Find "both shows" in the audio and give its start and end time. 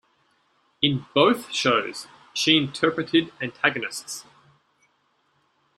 1.13-2.07